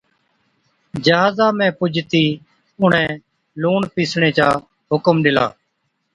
[1.05, 2.25] جھازا ۾ پُجتِي
[2.81, 3.11] اُڻهين
[3.61, 4.49] لُوڻ پِيسڻي چا
[4.89, 5.45] حُڪم ڏِلا۔